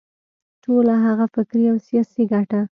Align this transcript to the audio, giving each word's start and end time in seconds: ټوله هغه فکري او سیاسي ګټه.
ټوله 0.63 0.93
هغه 1.05 1.25
فکري 1.33 1.65
او 1.71 1.77
سیاسي 1.87 2.23
ګټه. 2.31 2.61